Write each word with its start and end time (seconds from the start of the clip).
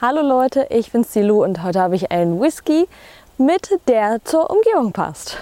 Hallo 0.00 0.22
Leute, 0.22 0.68
ich 0.70 0.92
bin 0.92 1.02
Silu 1.02 1.42
und 1.42 1.64
heute 1.64 1.80
habe 1.80 1.96
ich 1.96 2.12
einen 2.12 2.40
Whisky 2.40 2.86
mit, 3.36 3.80
der 3.88 4.24
zur 4.24 4.48
Umgebung 4.48 4.92
passt. 4.92 5.38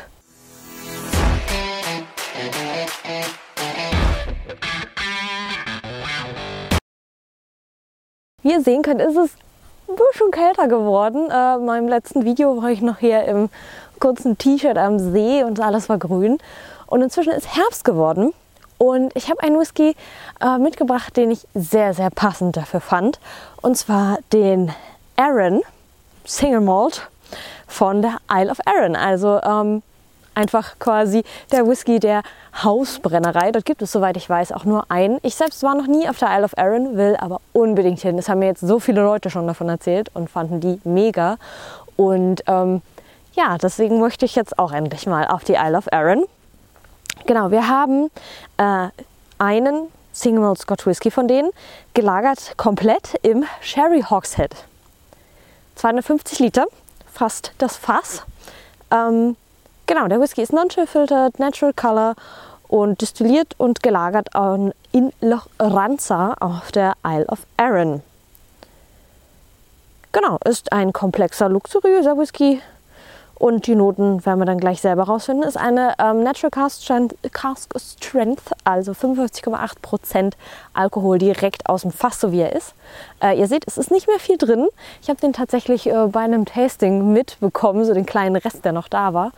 Wie 8.42 8.50
ihr 8.50 8.62
sehen 8.62 8.80
könnt, 8.80 9.02
ist 9.02 9.18
es 9.18 9.30
ein 9.90 9.96
bisschen 9.96 10.30
kälter 10.30 10.68
geworden. 10.68 11.30
Äh, 11.30 11.56
in 11.56 11.66
meinem 11.66 11.88
letzten 11.88 12.24
Video 12.24 12.62
war 12.62 12.70
ich 12.70 12.80
noch 12.80 12.96
hier 12.96 13.24
im 13.24 13.50
kurzen 14.00 14.38
T-Shirt 14.38 14.78
am 14.78 14.98
See 14.98 15.44
und 15.44 15.60
alles 15.60 15.90
war 15.90 15.98
grün. 15.98 16.38
Und 16.86 17.02
inzwischen 17.02 17.34
ist 17.34 17.54
Herbst 17.54 17.84
geworden. 17.84 18.32
Und 18.78 19.14
ich 19.16 19.30
habe 19.30 19.42
einen 19.42 19.58
Whisky 19.58 19.96
äh, 20.40 20.58
mitgebracht, 20.58 21.16
den 21.16 21.30
ich 21.30 21.46
sehr, 21.54 21.94
sehr 21.94 22.10
passend 22.10 22.56
dafür 22.56 22.80
fand. 22.80 23.18
Und 23.62 23.76
zwar 23.76 24.18
den 24.32 24.72
Aaron 25.16 25.62
Single 26.24 26.60
Malt 26.60 27.08
von 27.66 28.02
der 28.02 28.18
Isle 28.30 28.50
of 28.50 28.58
Arran. 28.66 28.96
Also 28.96 29.40
ähm, 29.42 29.82
einfach 30.34 30.78
quasi 30.78 31.24
der 31.50 31.66
Whisky 31.66 31.98
der 31.98 32.22
Hausbrennerei. 32.62 33.52
Dort 33.52 33.64
gibt 33.64 33.82
es, 33.82 33.92
soweit 33.92 34.16
ich 34.16 34.28
weiß, 34.28 34.52
auch 34.52 34.64
nur 34.64 34.90
einen. 34.90 35.18
Ich 35.22 35.34
selbst 35.34 35.62
war 35.62 35.74
noch 35.74 35.86
nie 35.86 36.08
auf 36.08 36.18
der 36.18 36.28
Isle 36.36 36.44
of 36.44 36.58
Arran, 36.58 36.96
will 36.96 37.16
aber 37.18 37.40
unbedingt 37.52 38.00
hin. 38.00 38.16
Das 38.16 38.28
haben 38.28 38.40
mir 38.40 38.46
jetzt 38.46 38.60
so 38.60 38.78
viele 38.78 39.02
Leute 39.02 39.30
schon 39.30 39.46
davon 39.46 39.68
erzählt 39.68 40.10
und 40.14 40.30
fanden 40.30 40.60
die 40.60 40.80
mega. 40.84 41.38
Und 41.96 42.42
ähm, 42.46 42.82
ja, 43.32 43.58
deswegen 43.58 44.00
möchte 44.00 44.24
ich 44.24 44.34
jetzt 44.34 44.58
auch 44.58 44.72
endlich 44.72 45.06
mal 45.06 45.26
auf 45.26 45.44
die 45.44 45.54
Isle 45.54 45.78
of 45.78 45.92
Arran. 45.92 46.24
Genau, 47.24 47.50
wir 47.50 47.66
haben 47.66 48.10
äh, 48.58 48.88
einen 49.38 49.88
Single 50.12 50.40
Malt 50.40 50.58
Scotch 50.58 50.86
Whisky 50.86 51.10
von 51.10 51.28
denen, 51.28 51.50
gelagert 51.94 52.56
komplett 52.56 53.14
im 53.22 53.44
Sherry 53.60 54.02
Hogshead. 54.08 54.54
250 55.76 56.38
Liter, 56.38 56.66
fast 57.12 57.52
das 57.58 57.76
Fass. 57.76 58.22
Ähm, 58.90 59.36
genau, 59.86 60.08
der 60.08 60.20
Whisky 60.20 60.42
ist 60.42 60.52
non-chill 60.52 60.86
filtered, 60.86 61.38
natural 61.38 61.72
color 61.74 62.14
und 62.68 63.00
destilliert 63.00 63.54
und 63.58 63.82
gelagert 63.82 64.28
in 64.92 65.12
Loch 65.20 65.46
Ranza 65.58 66.34
auf 66.40 66.72
der 66.72 66.94
Isle 67.04 67.26
of 67.26 67.40
Arran. 67.56 68.02
Genau, 70.12 70.38
ist 70.44 70.72
ein 70.72 70.92
komplexer, 70.92 71.48
luxuriöser 71.48 72.16
Whisky, 72.16 72.62
und 73.38 73.66
die 73.66 73.74
Noten 73.74 74.24
werden 74.24 74.38
wir 74.38 74.46
dann 74.46 74.58
gleich 74.58 74.80
selber 74.80 75.04
rausfinden. 75.04 75.46
Ist 75.46 75.58
eine 75.58 75.94
ähm, 75.98 76.22
Natural 76.22 76.50
Cask 76.50 76.82
Strength, 76.82 77.16
Cask 77.32 77.70
Strength 77.78 78.42
also 78.64 78.92
55,8% 78.92 80.32
Alkohol 80.72 81.18
direkt 81.18 81.68
aus 81.68 81.82
dem 81.82 81.90
Fass, 81.90 82.20
so 82.20 82.32
wie 82.32 82.40
er 82.40 82.54
ist. 82.54 82.74
Äh, 83.22 83.38
ihr 83.38 83.46
seht, 83.46 83.64
es 83.66 83.76
ist 83.76 83.90
nicht 83.90 84.06
mehr 84.08 84.18
viel 84.18 84.38
drin. 84.38 84.68
Ich 85.02 85.10
habe 85.10 85.20
den 85.20 85.34
tatsächlich 85.34 85.86
äh, 85.86 86.06
bei 86.06 86.20
einem 86.20 86.46
Tasting 86.46 87.12
mitbekommen, 87.12 87.84
so 87.84 87.92
den 87.92 88.06
kleinen 88.06 88.36
Rest, 88.36 88.64
der 88.64 88.72
noch 88.72 88.88
da 88.88 89.12
war. 89.12 89.32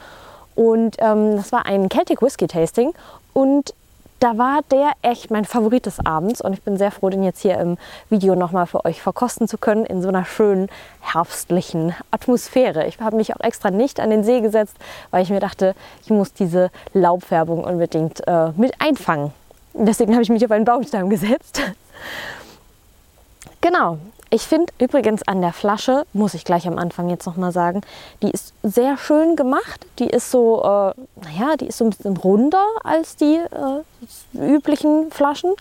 Und 0.55 0.97
ähm, 1.01 1.37
das 1.37 1.51
war 1.51 1.67
ein 1.67 1.89
Celtic 1.91 2.23
Whisky 2.23 2.47
Tasting. 2.47 2.93
Und 3.33 3.75
da 4.20 4.36
war 4.36 4.61
der 4.70 4.92
echt 5.02 5.30
mein 5.30 5.44
Favorit 5.44 5.86
des 5.86 6.05
Abends 6.05 6.41
und 6.41 6.52
ich 6.52 6.62
bin 6.62 6.77
sehr 6.77 6.91
froh, 6.91 7.08
den 7.08 7.22
jetzt 7.22 7.41
hier 7.41 7.58
im 7.58 7.78
Video 8.11 8.34
nochmal 8.34 8.66
für 8.66 8.84
euch 8.84 9.00
verkosten 9.00 9.47
zu 9.47 9.58
können 9.58 9.84
in 9.84 10.02
so 10.02 10.08
einer 10.08 10.24
schönen 10.24 10.69
herbstlichen 11.00 11.94
Atmosphäre. 12.11 12.86
Ich 12.86 12.98
habe 13.00 13.16
mich 13.16 13.34
auch 13.34 13.41
extra 13.41 13.70
nicht 13.70 14.00
an 14.00 14.11
den 14.11 14.24
See 14.24 14.41
gesetzt, 14.41 14.77
weil 15.11 15.22
ich 15.22 15.30
mir 15.30 15.41
dachte, 15.41 15.74
ich 16.02 16.11
muss 16.11 16.33
diese 16.33 16.70
Laubfärbung 16.92 17.64
unbedingt 17.64 18.27
äh, 18.27 18.50
mit 18.56 18.80
einfangen. 18.80 19.33
Deswegen 19.74 20.12
habe 20.12 20.22
ich 20.22 20.30
mich 20.30 20.44
auf 20.44 20.50
einen 20.50 20.64
Baumstamm 20.64 21.08
gesetzt. 21.08 21.62
genau, 23.61 23.98
ich 24.31 24.43
finde 24.43 24.73
übrigens 24.79 25.27
an 25.27 25.41
der 25.41 25.55
Flasche, 25.55 26.05
muss 26.12 26.34
ich 26.34 26.45
gleich 26.45 26.67
am 26.69 26.79
Anfang 26.79 27.09
jetzt 27.09 27.25
nochmal 27.27 27.51
sagen, 27.51 27.81
die 28.23 28.31
ist 28.31 28.53
sehr 28.62 28.98
schön 28.98 29.37
gemacht. 29.37 29.87
Die 29.98 30.07
ist 30.09 30.31
so, 30.31 30.61
äh, 30.62 30.93
naja, 31.25 31.57
die 31.59 31.69
ist 31.69 31.79
so 31.79 31.85
ein 31.85 31.91
bisschen 31.91 32.17
runder 32.17 32.65
als 32.85 33.17
die 33.17 33.36
äh, 33.36 34.39
üblichen 34.39 35.11
Flaschen. 35.11 35.55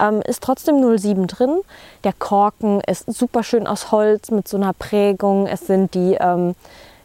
Ähm, 0.00 0.20
ist 0.22 0.42
trotzdem 0.42 0.82
07 0.98 1.28
drin. 1.28 1.60
Der 2.02 2.12
Korken 2.12 2.80
ist 2.80 3.04
super 3.06 3.44
schön 3.44 3.68
aus 3.68 3.92
Holz 3.92 4.32
mit 4.32 4.48
so 4.48 4.56
einer 4.56 4.72
Prägung. 4.72 5.46
Es 5.46 5.68
sind 5.68 5.94
die, 5.94 6.16
ähm, 6.18 6.56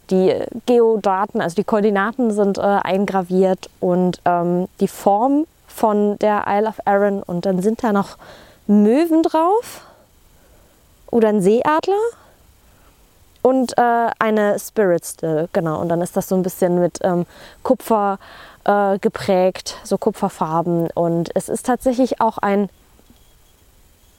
die 0.09 0.33
Geodaten, 0.65 1.41
also 1.41 1.55
die 1.55 1.63
Koordinaten 1.63 2.31
sind 2.31 2.57
äh, 2.57 2.61
eingraviert 2.61 3.69
und 3.79 4.19
ähm, 4.25 4.67
die 4.79 4.87
Form 4.87 5.45
von 5.67 6.17
der 6.19 6.45
Isle 6.47 6.69
of 6.69 6.79
Arran. 6.85 7.21
Und 7.21 7.45
dann 7.45 7.61
sind 7.61 7.83
da 7.83 7.93
noch 7.93 8.17
Möwen 8.65 9.21
drauf 9.21 9.81
oder 11.13 11.29
ein 11.29 11.41
Seeadler 11.41 11.99
und 13.43 13.77
äh, 13.77 14.09
eine 14.19 14.57
Spirit 14.57 15.05
Still, 15.05 15.47
genau. 15.53 15.79
Und 15.79 15.89
dann 15.89 16.01
ist 16.01 16.17
das 16.17 16.27
so 16.27 16.35
ein 16.35 16.43
bisschen 16.43 16.79
mit 16.79 16.99
ähm, 17.03 17.25
Kupfer 17.61 18.17
äh, 18.63 18.97
geprägt, 18.97 19.77
so 19.83 19.97
Kupferfarben. 19.97 20.89
Und 20.91 21.29
es 21.35 21.49
ist 21.49 21.65
tatsächlich 21.65 22.19
auch 22.19 22.39
ein 22.39 22.69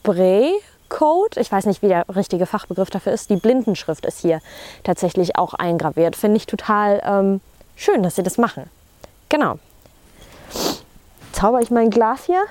Bray-Code. 0.05 1.41
Ich 1.41 1.51
weiß 1.51 1.67
nicht, 1.67 1.83
wie 1.83 1.89
der 1.89 2.05
richtige 2.15 2.47
Fachbegriff 2.47 2.91
dafür 2.91 3.13
ist. 3.13 3.29
Die 3.29 3.37
Blindenschrift 3.37 4.07
ist 4.07 4.21
hier 4.21 4.41
tatsächlich 4.85 5.37
auch 5.37 5.55
eingraviert. 5.55 6.15
Finde 6.15 6.37
ich 6.37 6.47
total 6.47 7.03
ähm, 7.05 7.41
schön, 7.75 8.03
dass 8.05 8.15
sie 8.15 8.23
das 8.23 8.39
machen. 8.39 8.71
Genau. 9.31 9.59
Zauber 11.33 11.61
ich 11.61 11.71
mein 11.73 11.91
Glas 11.91 12.25
hier 12.27 12.45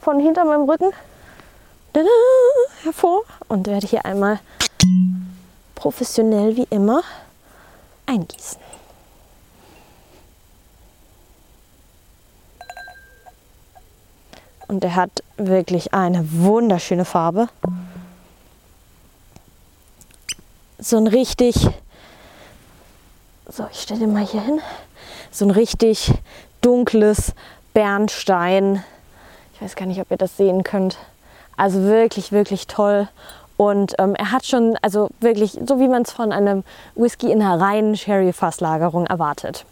von 0.00 0.20
hinter 0.20 0.44
meinem 0.44 0.68
Rücken 0.68 0.92
hervor 2.82 3.24
und 3.48 3.66
werde 3.66 3.86
hier 3.86 4.04
einmal 4.04 4.40
professionell 5.74 6.56
wie 6.56 6.66
immer 6.70 7.02
eingießen. 8.06 8.60
Und 14.68 14.84
er 14.84 14.94
hat 14.94 15.10
wirklich 15.36 15.92
eine 15.94 16.24
wunderschöne 16.30 17.04
Farbe. 17.04 17.48
So 20.78 20.96
ein 20.96 21.08
richtig, 21.08 21.68
so 23.48 23.66
ich 23.72 23.80
stelle 23.80 24.00
den 24.00 24.12
mal 24.12 24.24
hier 24.24 24.42
hin, 24.42 24.60
so 25.32 25.44
ein 25.44 25.50
richtig 25.50 26.12
dunkles 26.60 27.32
Bernstein. 27.74 28.84
Ich 29.54 29.60
weiß 29.60 29.74
gar 29.74 29.86
nicht, 29.86 30.00
ob 30.00 30.10
ihr 30.10 30.16
das 30.16 30.36
sehen 30.36 30.62
könnt. 30.62 30.96
Also 31.56 31.82
wirklich, 31.82 32.32
wirklich 32.32 32.66
toll. 32.66 33.08
Und 33.56 33.94
ähm, 33.98 34.14
er 34.14 34.32
hat 34.32 34.46
schon, 34.46 34.78
also 34.80 35.08
wirklich, 35.20 35.58
so 35.66 35.78
wie 35.78 35.88
man 35.88 36.02
es 36.02 36.12
von 36.12 36.32
einem 36.32 36.64
Whisky 36.94 37.30
in 37.30 37.42
einer 37.42 37.60
reinen 37.60 37.96
Sherry-Fasslagerung 37.96 39.06
erwartet. 39.06 39.66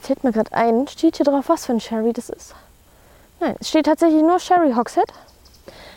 Fällt 0.00 0.24
mir 0.24 0.32
gerade 0.32 0.52
ein, 0.52 0.88
steht 0.88 1.16
hier 1.16 1.26
drauf, 1.26 1.44
was 1.48 1.66
für 1.66 1.72
ein 1.72 1.80
Sherry 1.80 2.12
das 2.12 2.30
ist? 2.30 2.54
Nein, 3.38 3.54
es 3.60 3.68
steht 3.68 3.86
tatsächlich 3.86 4.22
nur 4.22 4.40
Sherry 4.40 4.72
Hogshead. 4.72 5.12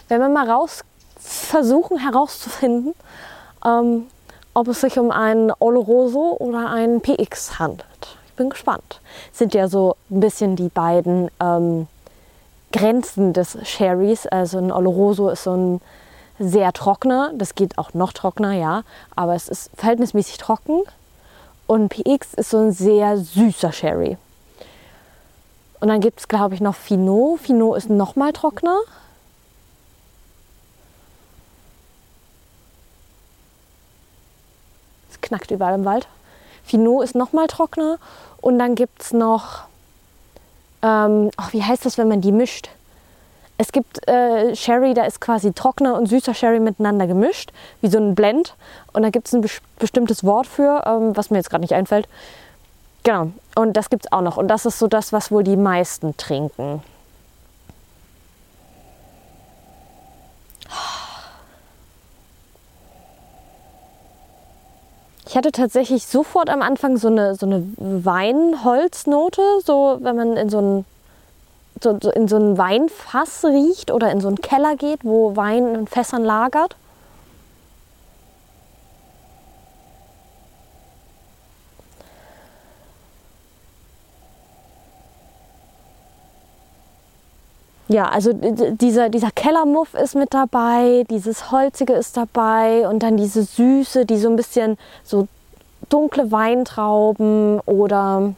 Wenn 0.07 0.21
wir 0.21 0.29
mal 0.29 0.49
raus 0.49 0.83
versuchen 1.17 1.97
herauszufinden, 1.97 2.93
ähm, 3.65 4.07
ob 4.53 4.67
es 4.67 4.81
sich 4.81 4.99
um 4.99 5.09
einen 5.09 5.51
Oloroso 5.59 6.35
oder 6.39 6.69
einen 6.69 7.01
PX 7.01 7.57
handelt. 7.59 7.87
Ich 8.27 8.33
bin 8.33 8.49
gespannt. 8.49 8.99
Sind 9.31 9.53
ja 9.53 9.67
so 9.67 9.95
ein 10.11 10.19
bisschen 10.19 10.55
die 10.55 10.69
beiden 10.69 11.31
ähm, 11.39 11.87
Grenzen 12.73 13.31
des 13.31 13.57
Sherrys. 13.63 14.27
Also 14.27 14.57
ein 14.57 14.71
Oloroso 14.71 15.29
ist 15.29 15.43
so 15.43 15.55
ein 15.55 15.81
sehr 16.39 16.73
trockener, 16.73 17.31
das 17.35 17.55
geht 17.55 17.77
auch 17.77 17.93
noch 17.93 18.11
trockener, 18.11 18.53
ja, 18.53 18.83
aber 19.15 19.35
es 19.35 19.47
ist 19.47 19.69
verhältnismäßig 19.77 20.37
trocken. 20.39 20.81
Und 21.67 21.89
PX 21.89 22.33
ist 22.33 22.49
so 22.49 22.57
ein 22.57 22.71
sehr 22.73 23.17
süßer 23.17 23.71
Sherry. 23.71 24.17
Und 25.79 25.87
dann 25.87 26.01
gibt 26.01 26.19
es, 26.19 26.27
glaube 26.27 26.55
ich, 26.55 26.61
noch 26.61 26.75
Finot. 26.75 27.39
Finot 27.41 27.77
ist 27.77 27.89
noch 27.89 28.15
mal 28.15 28.33
trockener. 28.33 28.79
Es 35.09 35.21
knackt 35.21 35.51
überall 35.51 35.75
im 35.75 35.85
Wald. 35.85 36.07
Finot 36.63 37.03
ist 37.03 37.15
noch 37.15 37.31
mal 37.31 37.47
trockener. 37.47 37.97
Und 38.41 38.59
dann 38.59 38.75
gibt 38.75 39.01
es 39.01 39.13
noch 39.13 39.63
ähm, 40.83 41.31
ach, 41.37 41.53
wie 41.53 41.63
heißt 41.63 41.85
das, 41.85 41.97
wenn 41.97 42.07
man 42.07 42.21
die 42.21 42.31
mischt? 42.31 42.69
Es 43.57 43.71
gibt 43.71 44.07
äh, 44.07 44.55
Sherry, 44.55 44.93
da 44.93 45.05
ist 45.05 45.21
quasi 45.21 45.53
trockener 45.53 45.95
und 45.95 46.07
süßer 46.07 46.33
Sherry 46.33 46.59
miteinander 46.59 47.07
gemischt, 47.07 47.51
wie 47.81 47.87
so 47.87 47.97
ein 47.97 48.15
Blend. 48.15 48.55
Und 48.91 49.03
da 49.03 49.09
gibt 49.09 49.27
es 49.27 49.33
ein 49.33 49.45
bestimmtes 49.79 50.23
Wort 50.23 50.47
für, 50.47 50.83
ähm, 50.85 51.15
was 51.15 51.29
mir 51.29 51.37
jetzt 51.37 51.49
gerade 51.49 51.61
nicht 51.61 51.73
einfällt. 51.73 52.07
Genau, 53.03 53.31
und 53.55 53.73
das 53.73 53.89
gibt 53.89 54.05
es 54.05 54.11
auch 54.11 54.21
noch. 54.21 54.37
Und 54.37 54.47
das 54.47 54.65
ist 54.65 54.79
so 54.79 54.87
das, 54.87 55.13
was 55.13 55.31
wohl 55.31 55.43
die 55.43 55.57
meisten 55.57 56.17
trinken. 56.17 56.81
Ich 65.33 65.37
hatte 65.37 65.51
tatsächlich 65.51 66.05
sofort 66.05 66.47
am 66.51 66.61
Anfang 66.61 66.97
so 66.97 67.07
eine, 67.07 67.33
so 67.33 67.47
eine 67.47 67.65
Weinholznote, 67.77 69.41
so 69.65 69.97
wenn 69.99 70.15
man 70.15 70.37
in 70.37 70.49
so 70.51 70.61
ein 70.61 70.85
so, 71.81 71.97
so 71.99 72.11
in 72.11 72.27
so 72.27 72.37
ein 72.37 72.55
Weinfass 72.55 73.43
riecht 73.43 73.89
oder 73.89 74.11
in 74.11 74.21
so 74.21 74.27
einen 74.27 74.41
Keller 74.41 74.75
geht, 74.75 74.99
wo 75.01 75.35
Wein 75.35 75.73
in 75.73 75.87
Fässern 75.87 76.23
lagert. 76.23 76.75
Ja, 87.89 88.07
also 88.07 88.31
dieser, 88.33 89.09
dieser 89.09 89.31
Kellermuff 89.31 89.93
ist 89.93 90.15
mit 90.15 90.33
dabei, 90.33 91.03
dieses 91.09 91.51
Holzige 91.51 91.93
ist 91.93 92.15
dabei 92.15 92.87
und 92.87 93.03
dann 93.03 93.17
diese 93.17 93.43
Süße, 93.43 94.05
die 94.05 94.17
so 94.17 94.29
ein 94.29 94.35
bisschen 94.35 94.77
so 95.03 95.27
dunkle 95.89 96.31
Weintrauben 96.31 97.59
oder 97.61 98.33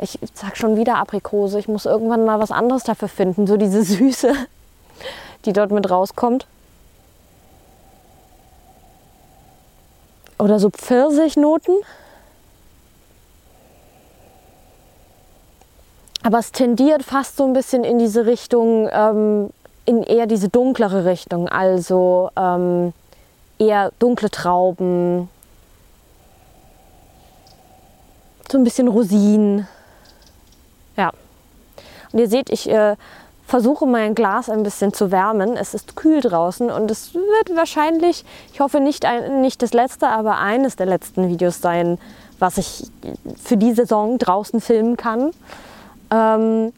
ich 0.00 0.18
sag 0.34 0.56
schon 0.56 0.76
wieder 0.76 0.96
Aprikose. 0.96 1.58
Ich 1.58 1.68
muss 1.68 1.86
irgendwann 1.86 2.24
mal 2.24 2.38
was 2.38 2.50
anderes 2.50 2.84
dafür 2.84 3.08
finden. 3.08 3.46
So 3.46 3.56
diese 3.56 3.82
Süße, 3.84 4.32
die 5.44 5.52
dort 5.52 5.70
mit 5.70 5.88
rauskommt. 5.88 6.46
Oder 10.38 10.58
so 10.58 10.70
Pfirsichnoten. 10.70 11.76
Aber 16.26 16.40
es 16.40 16.50
tendiert 16.50 17.04
fast 17.04 17.36
so 17.36 17.44
ein 17.44 17.52
bisschen 17.52 17.84
in 17.84 18.00
diese 18.00 18.26
Richtung, 18.26 18.88
ähm, 18.90 19.50
in 19.84 20.02
eher 20.02 20.26
diese 20.26 20.48
dunklere 20.48 21.04
Richtung. 21.04 21.48
Also 21.48 22.30
ähm, 22.34 22.92
eher 23.60 23.92
dunkle 24.00 24.28
Trauben, 24.28 25.28
so 28.50 28.58
ein 28.58 28.64
bisschen 28.64 28.88
Rosinen. 28.88 29.68
Ja. 30.96 31.12
Und 32.10 32.18
ihr 32.18 32.28
seht, 32.28 32.50
ich 32.50 32.68
äh, 32.68 32.96
versuche 33.46 33.86
mein 33.86 34.16
Glas 34.16 34.50
ein 34.50 34.64
bisschen 34.64 34.92
zu 34.92 35.12
wärmen. 35.12 35.56
Es 35.56 35.74
ist 35.74 35.94
kühl 35.94 36.20
draußen 36.20 36.72
und 36.72 36.90
es 36.90 37.14
wird 37.14 37.56
wahrscheinlich, 37.56 38.24
ich 38.52 38.58
hoffe 38.58 38.80
nicht, 38.80 39.04
ein, 39.04 39.42
nicht 39.42 39.62
das 39.62 39.72
letzte, 39.72 40.08
aber 40.08 40.38
eines 40.38 40.74
der 40.74 40.86
letzten 40.86 41.28
Videos 41.28 41.60
sein, 41.60 41.98
was 42.40 42.58
ich 42.58 42.82
für 43.40 43.56
die 43.56 43.74
Saison 43.74 44.18
draußen 44.18 44.60
filmen 44.60 44.96
kann. 44.96 45.30
Ähm, 46.10 46.72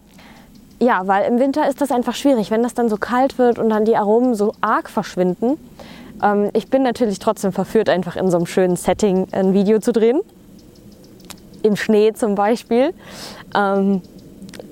ja, 0.81 1.07
weil 1.07 1.27
im 1.31 1.41
Winter 1.41 1.69
ist 1.69 1.81
das 1.81 1.91
einfach 1.91 2.15
schwierig, 2.15 2.51
wenn 2.51 2.63
das 2.63 2.75
dann 2.75 2.89
so 2.89 2.97
kalt 2.97 3.39
wird 3.39 3.59
und 3.59 3.69
dann 3.69 3.85
die 3.85 3.97
Aromen 3.97 4.35
so 4.35 4.55
arg 4.61 4.89
verschwinden. 4.89 5.59
Ähm, 6.23 6.51
ich 6.53 6.69
bin 6.69 6.83
natürlich 6.83 7.19
trotzdem 7.19 7.53
verführt, 7.53 7.89
einfach 7.89 8.17
in 8.17 8.31
so 8.31 8.37
einem 8.37 8.47
schönen 8.47 8.77
Setting 8.77 9.27
ein 9.33 9.53
Video 9.53 9.81
zu 9.81 9.93
drehen. 9.93 10.21
Im 11.63 11.75
Schnee 11.75 12.13
zum 12.13 12.37
Beispiel. 12.37 12.95
Ähm, 13.57 14.03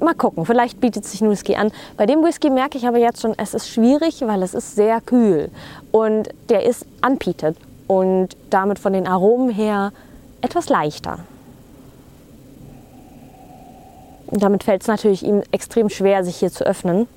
mal 0.01 0.15
gucken, 0.15 0.47
vielleicht 0.47 0.81
bietet 0.81 1.05
sich 1.05 1.21
ein 1.21 1.31
Whisky 1.31 1.57
an. 1.57 1.73
Bei 1.97 2.07
dem 2.07 2.23
Whisky 2.23 2.51
merke 2.51 2.79
ich 2.79 2.87
aber 2.87 2.99
jetzt 2.99 3.21
schon, 3.23 3.35
es 3.37 3.55
ist 3.55 3.69
schwierig, 3.69 4.21
weil 4.23 4.43
es 4.43 4.55
ist 4.55 4.77
sehr 4.77 5.01
kühl 5.01 5.51
und 5.91 6.29
der 6.49 6.65
ist 6.65 6.87
unpeated 7.05 7.57
und 7.89 8.37
damit 8.51 8.79
von 8.79 8.93
den 8.93 9.07
Aromen 9.07 9.51
her 9.51 9.93
etwas 10.41 10.69
leichter. 10.69 11.21
Und 14.27 14.43
damit 14.43 14.65
fällt 14.65 14.83
es 14.83 14.89
natürlich 14.89 15.25
ihm 15.25 15.43
extrem 15.53 15.89
schwer, 15.89 16.25
sich 16.25 16.37
hier 16.37 16.51
zu 16.51 16.65
öffnen. 16.65 17.09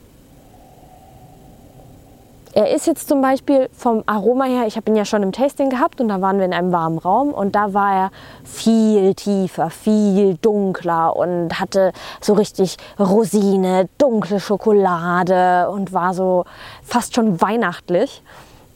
Er 2.54 2.72
ist 2.72 2.88
jetzt 2.88 3.08
zum 3.08 3.22
Beispiel 3.22 3.70
vom 3.78 4.04
Aroma 4.08 4.46
her, 4.46 4.66
ich 4.66 4.76
habe 4.76 4.90
ihn 4.90 4.96
ja 4.96 5.06
schon 5.06 5.22
im 5.22 5.32
Tasting 5.32 5.70
gehabt 5.70 6.02
und 6.02 6.10
da 6.10 6.20
waren 6.20 6.40
wir 6.40 6.46
in 6.46 6.54
einem 6.54 6.72
warmen 6.72 6.98
Raum 6.98 7.32
und 7.32 7.54
da 7.54 7.76
war 7.76 7.94
er 7.94 8.12
viel 8.44 9.14
tiefer, 9.14 9.70
viel 9.70 10.36
dunkler 10.36 11.16
und 11.16 11.60
hatte 11.60 11.94
so 12.22 12.34
richtig 12.34 12.78
Rosine, 13.00 13.88
dunkle 14.00 14.40
Schokolade 14.40 15.70
und 15.70 15.94
war 15.94 16.16
so 16.16 16.46
fast 16.84 17.14
schon 17.14 17.40
weihnachtlich. 17.40 18.24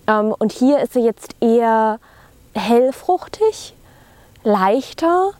Ähm, 0.06 0.36
und 0.38 0.52
hier 0.52 0.80
ist 0.80 0.96
er 0.96 1.02
jetzt 1.02 1.36
eher 1.42 2.00
hellfruchtig, 2.54 3.74
leichter 4.44 5.32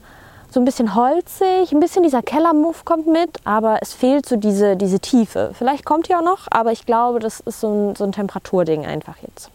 so 0.54 0.60
ein 0.60 0.66
bisschen 0.66 0.94
holzig, 0.94 1.72
ein 1.72 1.80
bisschen 1.80 2.04
dieser 2.04 2.22
Kellermuff 2.22 2.86
kommt 2.86 3.08
mit, 3.08 3.40
aber 3.44 3.80
es 3.82 3.94
fehlt 3.94 4.28
so 4.28 4.36
diese, 4.36 4.78
diese 4.78 5.00
Tiefe. 5.00 5.52
Vielleicht 5.58 5.84
kommt 5.84 6.10
die 6.10 6.16
auch 6.16 6.22
noch, 6.22 6.48
aber 6.52 6.72
ich 6.72 6.86
glaube, 6.86 7.20
das 7.20 7.40
ist 7.40 7.60
so 7.60 7.90
ein, 7.90 7.96
so 7.96 8.04
ein 8.04 8.12
Temperaturding 8.12 8.86
einfach 8.86 9.16
jetzt. 9.24 9.50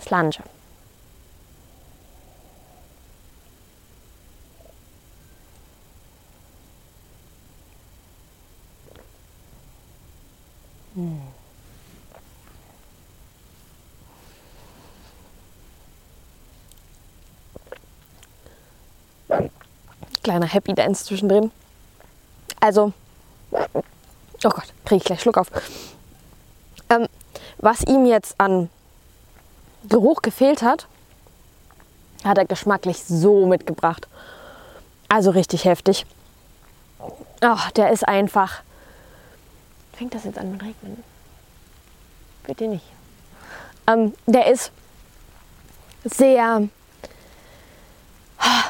Slange. 0.00 0.32
Kleiner 20.28 20.46
Happy 20.46 20.74
Dance 20.74 21.06
zwischendrin. 21.06 21.50
Also, 22.60 22.92
oh 23.50 23.82
Gott, 24.42 24.74
kriege 24.84 24.96
ich 24.96 25.04
gleich 25.04 25.22
Schluck 25.22 25.38
auf. 25.38 25.46
Ähm, 26.90 27.06
was 27.56 27.80
ihm 27.84 28.04
jetzt 28.04 28.34
an 28.38 28.68
Geruch 29.88 30.20
gefehlt 30.20 30.60
hat, 30.60 30.86
hat 32.24 32.36
er 32.36 32.44
geschmacklich 32.44 33.02
so 33.04 33.46
mitgebracht. 33.46 34.06
Also 35.08 35.30
richtig 35.30 35.64
heftig. 35.64 36.04
Oh, 36.98 37.56
der 37.76 37.90
ist 37.90 38.06
einfach. 38.06 38.60
Fängt 39.94 40.14
das 40.14 40.24
jetzt 40.24 40.36
an 40.36 40.52
mit 40.52 40.60
Regnen? 40.60 41.02
Bitte 42.42 42.68
nicht. 42.68 42.84
Ähm, 43.86 44.12
der 44.26 44.48
ist 44.48 44.72
sehr 46.04 46.68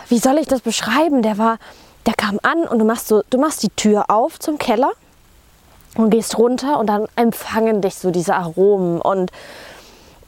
wie 0.08 0.18
soll 0.18 0.38
ich 0.38 0.46
das 0.46 0.60
beschreiben? 0.60 1.22
Der 1.22 1.38
war, 1.38 1.58
der 2.06 2.14
kam 2.14 2.38
an 2.42 2.64
und 2.64 2.78
du 2.78 2.84
machst 2.84 3.08
so, 3.08 3.22
du 3.30 3.38
machst 3.38 3.62
die 3.62 3.70
Tür 3.70 4.06
auf 4.08 4.38
zum 4.38 4.58
Keller 4.58 4.92
und 5.96 6.10
gehst 6.10 6.38
runter 6.38 6.78
und 6.78 6.86
dann 6.86 7.06
empfangen 7.16 7.80
dich 7.80 7.96
so 7.96 8.10
diese 8.10 8.34
Aromen 8.34 9.00
und 9.00 9.30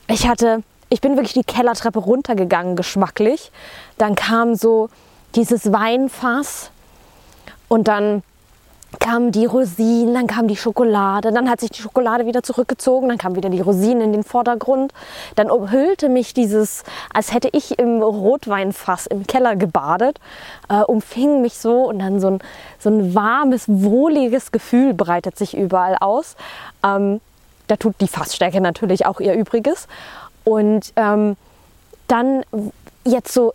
ich 0.09 0.27
hatte, 0.27 0.63
ich 0.89 1.01
bin 1.01 1.17
wirklich 1.17 1.35
die 1.35 1.45
Kellertreppe 1.45 2.01
runtergegangen, 2.01 2.75
geschmacklich. 2.75 3.53
Dann 3.97 4.17
kam 4.17 4.57
so 4.57 4.91
dieses 5.37 5.73
Weinfass 5.73 6.73
und 7.69 7.87
dann 7.87 8.25
kamen 8.99 9.31
die 9.33 9.47
Rosinen, 9.47 10.15
dann 10.15 10.27
kam 10.27 10.49
die 10.49 10.57
Schokolade, 10.57 11.33
dann 11.33 11.49
hat 11.49 11.61
sich 11.61 11.71
die 11.71 11.81
Schokolade 11.81 12.27
wieder 12.27 12.43
zurückgezogen, 12.43 13.09
dann 13.09 13.19
kam 13.19 13.37
wieder 13.37 13.49
die 13.49 13.61
Rosinen 13.61 14.03
in 14.03 14.13
den 14.13 14.25
Vordergrund. 14.25 14.93
Dann 15.37 15.51
umhüllte 15.51 16.09
mich 16.09 16.35
dieses, 16.35 16.83
als 17.13 17.33
hätte 17.33 17.49
ich 17.53 17.79
im 17.79 18.03
Rotweinfass 18.03 19.07
im 19.07 19.27
Keller 19.27 19.57
gebadet, 19.57 20.19
äh, 20.69 20.81
umfing 20.83 21.41
mich 21.41 21.55
so 21.55 21.89
und 21.89 22.01
dann 22.01 22.21
so 22.21 22.29
ein, 22.29 22.39
so 22.79 22.91
ein 22.91 23.15
warmes, 23.15 23.65
wohliges 23.69 24.51
Gefühl 24.51 24.95
breitet 24.95 25.39
sich 25.39 25.57
überall 25.57 25.97
aus. 26.01 26.37
Ähm, 26.85 27.21
da 27.69 27.77
tut 27.77 27.95
die 28.01 28.09
Fassstärke 28.09 28.61
natürlich 28.61 29.07
auch 29.07 29.21
ihr 29.21 29.35
Übriges. 29.35 29.87
Und 30.45 30.93
ähm, 30.97 31.37
dann 32.09 32.43
jetzt 33.05 33.33
so 33.33 33.55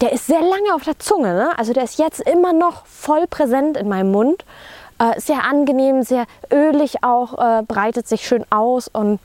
der 0.00 0.12
ist 0.12 0.26
sehr 0.26 0.40
lange 0.40 0.74
auf 0.74 0.84
der 0.84 0.98
Zunge. 0.98 1.34
Ne? 1.34 1.58
Also 1.58 1.72
der 1.72 1.84
ist 1.84 1.98
jetzt 1.98 2.20
immer 2.20 2.52
noch 2.52 2.86
voll 2.86 3.26
präsent 3.26 3.76
in 3.76 3.88
meinem 3.88 4.10
Mund. 4.10 4.44
Äh, 4.98 5.20
sehr 5.20 5.44
angenehm, 5.44 6.02
sehr 6.02 6.26
ölig 6.52 7.02
auch, 7.02 7.38
äh, 7.38 7.62
breitet 7.62 8.08
sich 8.08 8.26
schön 8.26 8.44
aus. 8.50 8.88
Und 8.88 9.18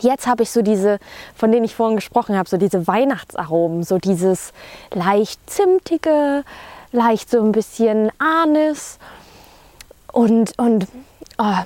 jetzt 0.00 0.26
habe 0.26 0.42
ich 0.42 0.50
so 0.50 0.62
diese, 0.62 0.98
von 1.36 1.52
denen 1.52 1.64
ich 1.64 1.74
vorhin 1.74 1.96
gesprochen 1.96 2.36
habe, 2.36 2.48
so 2.48 2.56
diese 2.56 2.86
Weihnachtsaromen, 2.86 3.82
so 3.82 3.98
dieses 3.98 4.52
leicht 4.92 5.40
zimtige, 5.48 6.44
leicht 6.92 7.30
so 7.30 7.42
ein 7.42 7.52
bisschen 7.52 8.10
Anis 8.18 8.98
und, 10.12 10.58
und 10.58 10.86
oh, 11.38 11.62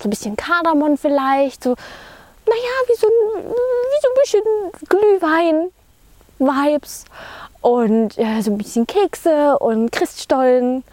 so 0.00 0.08
ein 0.08 0.10
bisschen 0.10 0.36
Kardamom 0.36 0.98
vielleicht, 0.98 1.62
so, 1.64 1.70
naja, 1.70 2.74
wie 2.88 2.96
so, 2.96 3.06
wie 3.06 4.02
so 4.02 4.08
ein 4.08 4.20
bisschen 4.22 4.88
Glühwein, 4.88 5.70
Vibes 6.38 7.04
und 7.60 8.16
ja, 8.16 8.42
so 8.42 8.50
ein 8.50 8.58
bisschen 8.58 8.86
Kekse 8.86 9.58
und 9.58 9.92
Christstollen. 9.92 10.84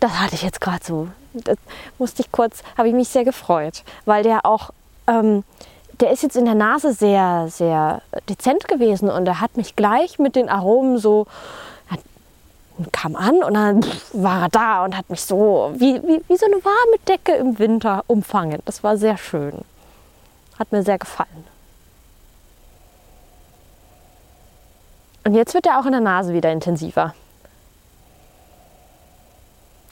Das 0.00 0.18
hatte 0.18 0.34
ich 0.34 0.42
jetzt 0.42 0.60
gerade 0.60 0.84
so. 0.84 1.08
Das 1.32 1.58
musste 1.98 2.22
ich 2.22 2.32
kurz, 2.32 2.62
habe 2.76 2.88
ich 2.88 2.94
mich 2.94 3.08
sehr 3.08 3.24
gefreut, 3.24 3.82
weil 4.04 4.22
der 4.22 4.46
auch, 4.46 4.70
ähm, 5.06 5.44
der 6.00 6.10
ist 6.10 6.22
jetzt 6.22 6.36
in 6.36 6.44
der 6.44 6.54
Nase 6.54 6.92
sehr, 6.92 7.48
sehr 7.48 8.02
dezent 8.28 8.66
gewesen 8.66 9.10
und 9.10 9.26
er 9.26 9.40
hat 9.40 9.56
mich 9.56 9.76
gleich 9.76 10.18
mit 10.18 10.34
den 10.34 10.48
Aromen 10.48 10.98
so, 10.98 11.26
kam 12.92 13.16
an 13.16 13.42
und 13.42 13.54
dann 13.54 13.84
war 14.12 14.42
er 14.42 14.48
da 14.48 14.84
und 14.84 14.96
hat 14.96 15.10
mich 15.10 15.22
so 15.22 15.72
wie, 15.76 16.02
wie, 16.02 16.22
wie 16.26 16.36
so 16.36 16.46
eine 16.46 16.64
warme 16.64 16.98
Decke 17.08 17.32
im 17.32 17.58
Winter 17.58 18.04
umfangen. 18.06 18.60
Das 18.64 18.82
war 18.82 18.96
sehr 18.96 19.16
schön. 19.16 19.52
Hat 20.58 20.72
mir 20.72 20.82
sehr 20.82 20.98
gefallen. 20.98 21.49
Und 25.30 25.36
jetzt 25.36 25.54
wird 25.54 25.64
er 25.66 25.78
auch 25.78 25.86
in 25.86 25.92
der 25.92 26.00
Nase 26.00 26.34
wieder 26.34 26.50
intensiver. 26.50 27.14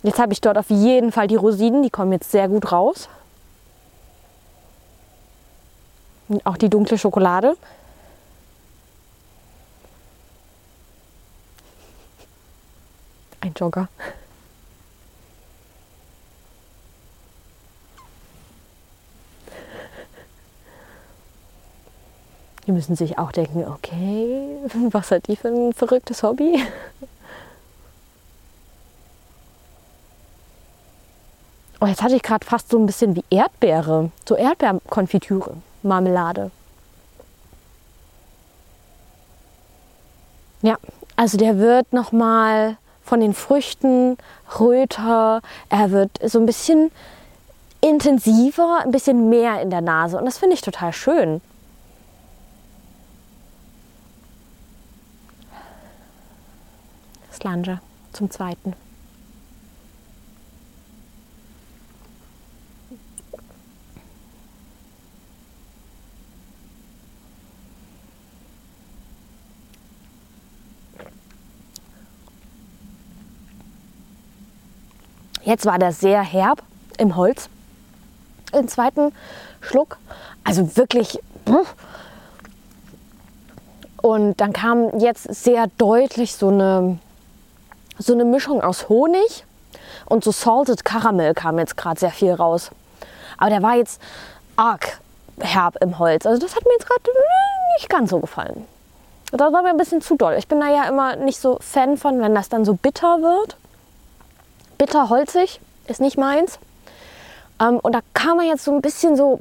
Jetzt 0.03 0.19
habe 0.19 0.33
ich 0.33 0.41
dort 0.41 0.59
auf 0.59 0.69
jeden 0.69 1.13
Fall 1.13 1.29
die 1.29 1.37
Rosinen, 1.37 1.85
die 1.85 1.91
kommen 1.91 2.11
jetzt 2.11 2.33
sehr 2.33 2.49
gut 2.49 2.73
raus. 2.73 3.09
Und 6.27 6.45
auch 6.45 6.57
die 6.57 6.69
dunkle 6.69 6.99
Schokolade. 6.99 7.57
Ein 13.41 13.55
Jogger. 13.55 13.87
Die 22.69 22.73
müssen 22.73 22.97
sich 22.97 23.19
auch 23.19 23.33
denken, 23.33 23.65
okay, 23.67 24.59
was 24.91 25.11
hat 25.11 25.27
die 25.27 25.37
für 25.37 25.49
ein 25.49 25.73
verrücktes 25.73 26.23
Hobby? 26.23 26.63
Oh, 31.81 31.87
jetzt 31.87 32.03
hatte 32.03 32.15
ich 32.15 32.23
gerade 32.23 32.45
fast 32.45 32.69
so 32.69 32.79
ein 32.79 32.85
bisschen 32.85 33.17
wie 33.17 33.25
Erdbeere, 33.31 34.11
so 34.29 34.37
Erdbeerkonfitüre, 34.37 35.55
Marmelade. 35.83 36.51
Ja, 40.61 40.77
also 41.17 41.39
der 41.39 41.57
wird 41.57 41.93
nochmal 41.95 42.77
von 43.03 43.21
den 43.21 43.33
Früchten 43.33 44.19
röter, 44.61 45.41
er 45.71 45.91
wird 45.91 46.11
so 46.23 46.39
ein 46.39 46.45
bisschen 46.47 46.91
intensiver, 47.81 48.81
ein 48.85 48.91
bisschen 48.91 49.31
mehr 49.31 49.63
in 49.63 49.71
der 49.71 49.81
Nase 49.81 50.19
und 50.19 50.27
das 50.27 50.37
finde 50.37 50.55
ich 50.55 50.61
total 50.61 50.93
schön. 50.93 51.41
Slanger 57.39 57.81
zum 58.13 58.31
zweiten. 58.31 58.75
Jetzt 75.45 75.65
war 75.65 75.79
der 75.79 75.93
sehr 75.93 76.21
herb 76.21 76.63
im 76.99 77.17
Holz. 77.17 77.49
Im 78.53 78.69
zweiten 78.69 79.13
Schluck, 79.63 79.97
also 80.45 80.77
wirklich. 80.77 81.19
Und 84.03 84.41
dann 84.41 84.53
kam 84.53 84.99
jetzt 84.99 85.23
sehr 85.35 85.69
deutlich 85.79 86.35
so 86.35 86.49
eine, 86.49 86.99
so 87.99 88.13
eine 88.13 88.25
Mischung 88.25 88.63
aus 88.63 88.89
Honig 88.89 89.45
und 90.07 90.25
so 90.25 90.31
Salted 90.31 90.85
Caramel 90.85 91.35
kam 91.35 91.59
jetzt 91.59 91.77
gerade 91.77 91.99
sehr 91.99 92.11
viel 92.11 92.33
raus. 92.33 92.71
Aber 93.37 93.51
der 93.51 93.63
war 93.63 93.77
jetzt 93.77 94.01
arg 94.57 95.01
herb 95.41 95.77
im 95.81 95.99
Holz. 95.99 96.27
Also 96.27 96.41
das 96.41 96.57
hat 96.57 96.65
mir 96.65 96.73
jetzt 96.73 96.89
gerade 96.89 97.03
nicht 97.77 97.89
ganz 97.89 98.11
so 98.11 98.19
gefallen. 98.21 98.67
Das 99.31 99.53
war 99.53 99.63
mir 99.63 99.69
ein 99.69 99.77
bisschen 99.77 100.01
zu 100.01 100.17
doll. 100.17 100.37
Ich 100.39 100.49
bin 100.49 100.61
da 100.61 100.69
ja 100.69 100.89
immer 100.89 101.17
nicht 101.17 101.39
so 101.39 101.59
Fan 101.61 101.97
von, 101.97 102.21
wenn 102.21 102.35
das 102.35 102.49
dann 102.49 102.65
so 102.65 102.75
bitter 102.75 103.21
wird 103.21 103.57
bitter 104.79 105.11
holzig, 105.11 105.61
ist 105.89 106.01
nicht 106.01 106.17
meins. 106.17 106.59
Ähm, 107.61 107.79
und 107.81 107.93
da 107.95 108.01
kam 108.15 108.39
er 108.39 108.47
jetzt 108.47 108.65
so 108.65 108.73
ein 108.73 108.81
bisschen 108.81 109.17
so 109.17 109.41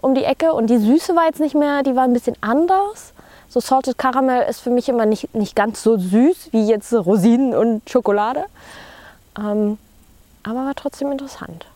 um 0.00 0.14
die 0.14 0.24
Ecke 0.24 0.54
und 0.54 0.68
die 0.68 0.78
Süße 0.78 1.14
war 1.16 1.26
jetzt 1.26 1.40
nicht 1.40 1.54
mehr, 1.54 1.82
die 1.82 1.96
war 1.96 2.04
ein 2.04 2.12
bisschen 2.12 2.36
anders. 2.40 3.12
So 3.48 3.60
Salted 3.60 3.96
Caramel 3.96 4.42
ist 4.42 4.60
für 4.60 4.70
mich 4.70 4.88
immer 4.88 5.06
nicht, 5.06 5.34
nicht 5.34 5.56
ganz 5.56 5.82
so 5.82 5.96
süß 5.96 6.52
wie 6.52 6.66
jetzt 6.66 6.92
Rosinen 6.92 7.54
und 7.54 7.88
Schokolade. 7.88 8.44
Ähm, 9.38 9.78
aber 10.42 10.66
war 10.66 10.74
trotzdem 10.74 11.10
interessant. 11.10 11.66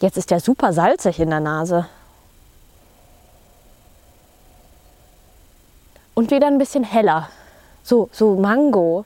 Jetzt 0.00 0.16
ist 0.16 0.30
der 0.30 0.40
super 0.40 0.72
salzig 0.72 1.20
in 1.20 1.30
der 1.30 1.40
Nase. 1.40 1.86
und 6.14 6.30
wieder 6.30 6.46
ein 6.46 6.58
bisschen 6.58 6.84
heller. 6.84 7.28
So, 7.82 8.08
so 8.12 8.34
Mango. 8.36 9.04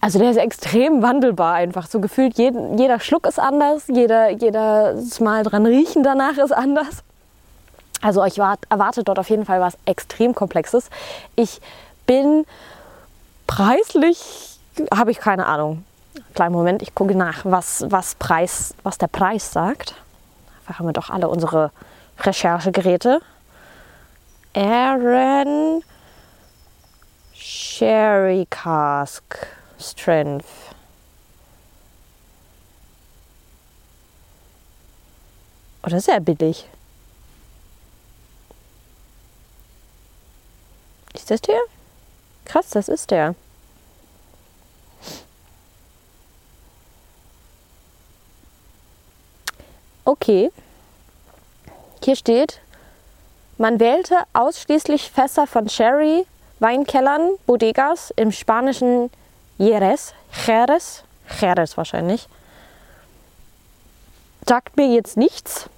Also 0.00 0.18
der 0.18 0.30
ist 0.30 0.38
extrem 0.38 1.02
wandelbar 1.02 1.54
einfach. 1.54 1.86
So 1.86 2.00
gefühlt 2.00 2.38
jeden, 2.38 2.78
jeder 2.78 3.00
Schluck 3.00 3.26
ist 3.26 3.38
anders, 3.38 3.84
jeder, 3.88 4.30
jedes 4.30 5.20
Mal 5.20 5.42
dran 5.42 5.66
riechen 5.66 6.02
danach 6.02 6.38
ist 6.38 6.52
anders. 6.52 7.02
Also 8.00 8.22
euch 8.22 8.38
erwartet 8.38 9.08
dort 9.08 9.18
auf 9.18 9.28
jeden 9.28 9.44
Fall 9.44 9.60
was 9.60 9.76
extrem 9.84 10.34
Komplexes. 10.34 10.88
Ich 11.36 11.60
bin 12.06 12.46
preislich, 13.46 14.58
habe 14.94 15.10
ich 15.10 15.18
keine 15.18 15.46
Ahnung. 15.46 15.84
Kleinen 16.34 16.54
Moment, 16.54 16.80
ich 16.80 16.94
gucke 16.94 17.14
nach, 17.14 17.44
was, 17.44 17.84
was, 17.88 18.14
Preis, 18.14 18.74
was 18.82 18.96
der 18.96 19.08
Preis 19.08 19.52
sagt. 19.52 19.94
Dafür 20.66 20.78
haben 20.78 20.86
wir 20.86 20.92
doch 20.94 21.10
alle 21.10 21.28
unsere 21.28 21.72
Recherchegeräte. 22.20 23.20
Aaron 24.54 25.82
Sherry 27.34 28.46
Cask 28.48 29.59
Strength. 29.80 30.44
Oder 35.82 36.00
sehr 36.00 36.20
billig. 36.20 36.66
Ist 41.14 41.30
das 41.30 41.40
der? 41.40 41.60
Krass, 42.44 42.70
das 42.70 42.88
ist 42.88 43.10
der. 43.10 43.34
Okay. 50.04 50.50
Hier 52.02 52.16
steht 52.16 52.60
man 53.60 53.78
wählte 53.78 54.16
ausschließlich 54.32 55.10
Fässer 55.10 55.46
von 55.46 55.68
Sherry, 55.68 56.24
Weinkellern, 56.60 57.32
Bodegas 57.44 58.10
im 58.16 58.32
spanischen 58.32 59.10
Jerez, 59.60 60.14
Jerez, 60.46 61.02
Jerez 61.38 61.76
wahrscheinlich. 61.76 62.28
Sagt 64.48 64.78
mir 64.78 64.86
jetzt 64.86 65.18
nichts. 65.18 65.68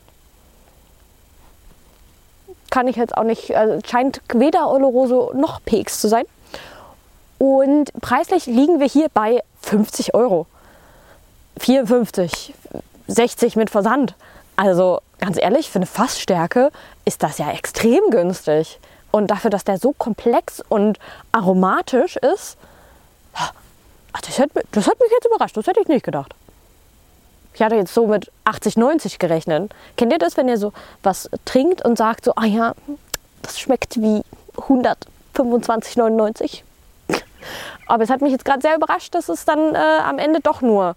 Kann 2.70 2.86
ich 2.86 2.94
jetzt 2.94 3.16
auch 3.16 3.24
nicht, 3.24 3.56
also 3.56 3.80
scheint 3.84 4.20
weder 4.32 4.70
Oloroso 4.70 5.32
noch 5.34 5.60
Peaks 5.64 6.00
zu 6.00 6.06
sein. 6.06 6.26
Und 7.38 7.92
preislich 8.00 8.46
liegen 8.46 8.78
wir 8.78 8.86
hier 8.86 9.08
bei 9.12 9.42
50 9.62 10.14
Euro. 10.14 10.46
54, 11.58 12.54
60 13.08 13.56
mit 13.56 13.68
Versand. 13.68 14.14
Also 14.54 15.00
ganz 15.18 15.38
ehrlich, 15.38 15.70
für 15.70 15.80
eine 15.80 15.86
Fassstärke 15.86 16.70
ist 17.04 17.24
das 17.24 17.38
ja 17.38 17.50
extrem 17.50 18.10
günstig. 18.10 18.78
Und 19.10 19.32
dafür, 19.32 19.50
dass 19.50 19.64
der 19.64 19.78
so 19.78 19.92
komplex 19.92 20.62
und 20.68 21.00
aromatisch 21.32 22.14
ist, 22.14 22.56
das 24.21 24.38
hat, 24.38 24.50
das 24.73 24.87
hat 24.87 25.00
mich 25.00 25.11
jetzt 25.11 25.26
überrascht. 25.26 25.57
Das 25.57 25.66
hätte 25.66 25.81
ich 25.81 25.88
nicht 25.88 26.04
gedacht. 26.04 26.35
Ich 27.54 27.62
hatte 27.62 27.76
jetzt 27.76 27.92
so 27.92 28.07
mit 28.07 28.31
80, 28.45 28.76
90 28.76 29.19
gerechnet. 29.19 29.75
Kennt 29.97 30.12
ihr 30.12 30.19
das, 30.19 30.37
wenn 30.37 30.49
ihr 30.49 30.59
so 30.59 30.73
was 31.02 31.28
trinkt 31.45 31.85
und 31.85 31.99
sagt 31.99 32.25
so, 32.25 32.33
ah 32.37 32.47
ja, 32.47 32.75
das 33.42 33.59
schmeckt 33.59 34.00
wie 34.00 34.23
125,99? 34.57 36.62
Aber 37.87 38.04
es 38.04 38.11
hat 38.11 38.23
mich 38.23 38.33
jetzt 38.33 38.45
gerade 38.45 38.62
sehr 38.62 38.76
überrascht, 38.76 39.14
dass 39.14 39.28
es 39.28 39.45
dann 39.45 39.75
äh, 39.75 39.78
am 39.78 40.19
Ende 40.19 40.40
doch 40.40 40.62
nur 40.62 40.97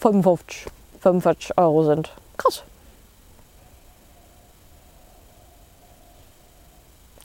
55 0.00 0.66
45 1.02 1.58
Euro 1.58 1.84
sind. 1.84 2.10
Krass. 2.36 2.62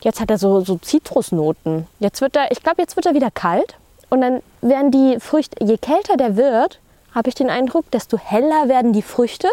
Jetzt 0.01 0.19
hat 0.19 0.29
er 0.29 0.37
so, 0.37 0.61
so 0.61 0.77
Zitrusnoten. 0.77 1.87
Jetzt 1.99 2.21
wird 2.21 2.35
er, 2.35 2.51
ich 2.51 2.61
glaube, 2.61 2.81
jetzt 2.81 2.95
wird 2.95 3.05
er 3.05 3.13
wieder 3.13 3.31
kalt. 3.31 3.75
Und 4.09 4.21
dann 4.21 4.41
werden 4.61 4.91
die 4.91 5.19
Früchte, 5.19 5.63
je 5.63 5.77
kälter 5.77 6.17
der 6.17 6.37
wird, 6.37 6.79
habe 7.13 7.29
ich 7.29 7.35
den 7.35 7.49
Eindruck, 7.49 7.89
desto 7.91 8.17
heller 8.17 8.67
werden 8.67 8.93
die 8.93 9.01
Früchte, 9.01 9.49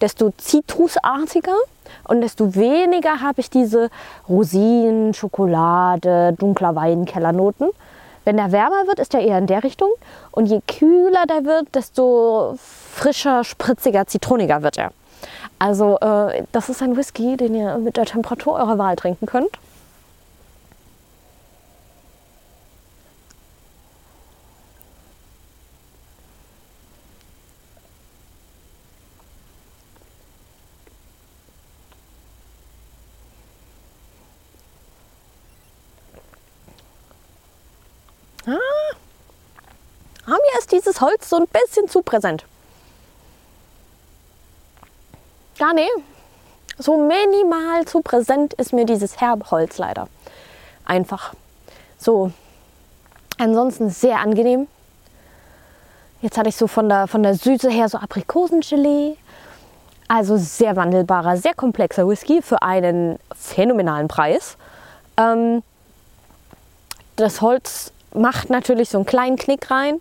desto 0.00 0.30
zitrusartiger 0.36 1.56
und 2.04 2.20
desto 2.20 2.54
weniger 2.54 3.20
habe 3.20 3.40
ich 3.40 3.50
diese 3.50 3.90
Rosinen, 4.28 5.14
Schokolade, 5.14 6.34
dunkler 6.38 6.74
Weinkellernoten. 6.74 7.70
Wenn 8.24 8.36
der 8.36 8.52
wärmer 8.52 8.86
wird, 8.86 8.98
ist 8.98 9.14
er 9.14 9.20
eher 9.20 9.38
in 9.38 9.46
der 9.46 9.62
Richtung. 9.62 9.90
Und 10.32 10.46
je 10.46 10.60
kühler 10.66 11.26
der 11.26 11.44
wird, 11.44 11.74
desto 11.74 12.56
frischer, 12.58 13.44
spritziger, 13.44 14.06
zitroniger 14.06 14.62
wird 14.62 14.78
er. 14.78 14.90
Also 15.58 15.98
äh, 16.00 16.42
das 16.52 16.68
ist 16.68 16.82
ein 16.82 16.96
Whisky, 16.96 17.36
den 17.36 17.54
ihr 17.54 17.78
mit 17.78 17.96
der 17.96 18.04
Temperatur 18.04 18.54
eurer 18.54 18.78
Wahl 18.78 18.96
trinken 18.96 19.26
könnt. 19.26 19.50
Ist 40.66 40.72
dieses 40.72 41.00
Holz 41.00 41.28
so 41.28 41.36
ein 41.36 41.46
bisschen 41.46 41.88
zu 41.88 42.02
präsent. 42.02 42.44
Ja, 45.58 45.72
nee. 45.72 45.88
So 46.78 46.96
minimal 46.96 47.86
zu 47.86 48.02
präsent 48.02 48.52
ist 48.54 48.72
mir 48.72 48.84
dieses 48.84 49.20
Herbholz 49.20 49.78
leider. 49.78 50.08
Einfach. 50.84 51.34
So. 51.98 52.32
Ansonsten 53.38 53.90
sehr 53.90 54.18
angenehm. 54.18 54.66
Jetzt 56.20 56.36
hatte 56.36 56.48
ich 56.48 56.56
so 56.56 56.66
von 56.66 56.88
der, 56.88 57.06
von 57.06 57.22
der 57.22 57.34
Süße 57.34 57.70
her 57.70 57.88
so 57.88 57.98
Aprikosengelee. 57.98 59.16
Also 60.08 60.36
sehr 60.36 60.76
wandelbarer, 60.76 61.36
sehr 61.36 61.54
komplexer 61.54 62.08
Whisky 62.08 62.42
für 62.42 62.62
einen 62.62 63.18
phänomenalen 63.34 64.08
Preis. 64.08 64.56
Ähm, 65.16 65.62
das 67.16 67.40
Holz 67.40 67.92
macht 68.16 68.50
natürlich 68.50 68.88
so 68.88 68.98
einen 68.98 69.06
kleinen 69.06 69.36
Knick 69.36 69.70
rein. 69.70 70.00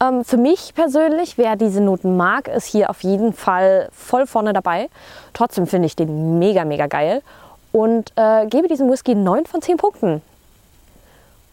Ähm, 0.00 0.24
für 0.24 0.36
mich 0.36 0.74
persönlich, 0.74 1.38
wer 1.38 1.56
diese 1.56 1.80
Noten 1.80 2.16
mag, 2.16 2.48
ist 2.48 2.66
hier 2.66 2.90
auf 2.90 3.02
jeden 3.02 3.32
Fall 3.32 3.88
voll 3.92 4.26
vorne 4.26 4.52
dabei. 4.52 4.88
Trotzdem 5.32 5.66
finde 5.66 5.86
ich 5.86 5.96
den 5.96 6.38
mega, 6.38 6.64
mega 6.64 6.86
geil 6.86 7.22
und 7.72 8.12
äh, 8.16 8.46
gebe 8.46 8.68
diesem 8.68 8.90
Whisky 8.90 9.14
9 9.14 9.46
von 9.46 9.62
10 9.62 9.76
Punkten. 9.76 10.22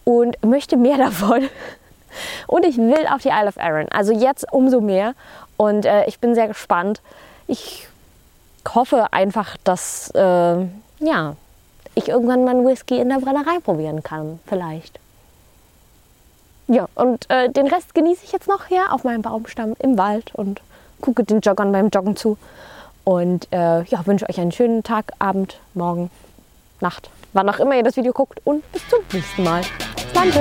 Und 0.03 0.41
möchte 0.43 0.77
mehr 0.77 0.97
davon. 0.97 1.49
Und 2.47 2.65
ich 2.65 2.77
will 2.77 3.07
auf 3.11 3.21
die 3.21 3.29
Isle 3.29 3.47
of 3.47 3.57
Arran. 3.57 3.87
Also 3.89 4.13
jetzt 4.13 4.51
umso 4.51 4.81
mehr. 4.81 5.15
Und 5.57 5.85
äh, 5.85 6.05
ich 6.05 6.19
bin 6.19 6.35
sehr 6.35 6.47
gespannt. 6.47 7.01
Ich 7.47 7.87
hoffe 8.73 9.11
einfach, 9.11 9.57
dass 9.63 10.11
äh, 10.11 10.65
ja, 10.99 11.35
ich 11.95 12.09
irgendwann 12.09 12.43
mal 12.43 12.51
einen 12.51 12.65
Whisky 12.65 12.99
in 12.99 13.09
der 13.09 13.17
Brennerei 13.17 13.59
probieren 13.59 14.03
kann. 14.03 14.39
Vielleicht. 14.47 14.99
Ja, 16.67 16.87
und 16.95 17.29
äh, 17.29 17.49
den 17.49 17.67
Rest 17.67 17.93
genieße 17.93 18.23
ich 18.23 18.31
jetzt 18.31 18.47
noch 18.47 18.65
hier 18.65 18.93
auf 18.93 19.03
meinem 19.03 19.21
Baumstamm 19.21 19.73
im 19.79 19.97
Wald 19.97 20.33
und 20.33 20.61
gucke 21.01 21.23
den 21.23 21.41
Joggern 21.41 21.71
beim 21.71 21.89
Joggen 21.89 22.15
zu. 22.15 22.37
Und 23.03 23.47
äh, 23.51 23.83
ja, 23.83 24.05
wünsche 24.05 24.29
euch 24.29 24.39
einen 24.39 24.51
schönen 24.51 24.83
Tag, 24.83 25.11
Abend, 25.19 25.59
Morgen, 25.73 26.09
Nacht, 26.79 27.09
wann 27.33 27.49
auch 27.49 27.59
immer 27.59 27.75
ihr 27.75 27.83
das 27.83 27.97
Video 27.97 28.13
guckt. 28.13 28.39
Und 28.45 28.69
bis 28.71 28.87
zum 28.87 28.99
nächsten 29.11 29.43
Mal. 29.43 29.61
Danke. 30.13 30.39